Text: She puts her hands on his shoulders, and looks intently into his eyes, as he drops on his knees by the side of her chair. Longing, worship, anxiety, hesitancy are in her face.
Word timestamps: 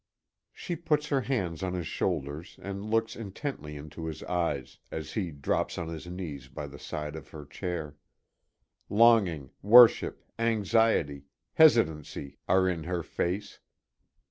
She 0.51 0.75
puts 0.75 1.09
her 1.09 1.21
hands 1.21 1.61
on 1.61 1.73
his 1.75 1.85
shoulders, 1.85 2.57
and 2.63 2.83
looks 2.89 3.15
intently 3.15 3.75
into 3.75 4.07
his 4.07 4.23
eyes, 4.23 4.79
as 4.89 5.13
he 5.13 5.29
drops 5.29 5.77
on 5.77 5.89
his 5.89 6.07
knees 6.07 6.47
by 6.47 6.65
the 6.65 6.79
side 6.79 7.15
of 7.15 7.27
her 7.29 7.45
chair. 7.45 7.97
Longing, 8.89 9.51
worship, 9.61 10.25
anxiety, 10.39 11.25
hesitancy 11.53 12.39
are 12.47 12.67
in 12.67 12.85
her 12.85 13.03
face. 13.03 13.59